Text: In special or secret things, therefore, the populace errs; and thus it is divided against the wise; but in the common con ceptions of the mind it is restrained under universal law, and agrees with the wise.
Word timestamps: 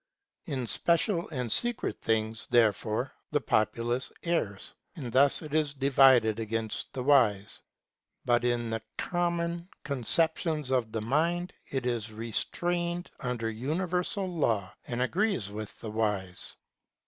In 0.47 0.65
special 0.65 1.29
or 1.31 1.49
secret 1.49 2.01
things, 2.01 2.47
therefore, 2.47 3.13
the 3.29 3.39
populace 3.39 4.11
errs; 4.23 4.73
and 4.95 5.11
thus 5.13 5.43
it 5.43 5.53
is 5.53 5.75
divided 5.75 6.39
against 6.39 6.91
the 6.91 7.03
wise; 7.03 7.61
but 8.25 8.43
in 8.43 8.71
the 8.71 8.81
common 8.97 9.69
con 9.83 10.01
ceptions 10.01 10.71
of 10.71 10.91
the 10.91 11.01
mind 11.01 11.53
it 11.69 11.85
is 11.85 12.11
restrained 12.11 13.11
under 13.19 13.47
universal 13.51 14.25
law, 14.25 14.73
and 14.87 15.03
agrees 15.03 15.51
with 15.51 15.79
the 15.81 15.91
wise. 15.91 16.55